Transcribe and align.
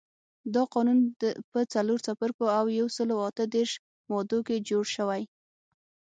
دا 0.53 0.63
قانون 0.73 0.99
په 1.51 1.59
څلورو 1.73 2.03
څپرکو 2.05 2.45
او 2.57 2.65
یو 2.79 2.87
سلو 2.97 3.15
اته 3.29 3.43
دیرش 3.53 3.73
مادو 4.09 4.39
کې 4.47 4.65
جوړ 4.69 4.85
شوی. 4.95 5.23